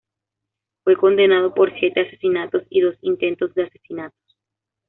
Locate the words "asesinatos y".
2.01-2.81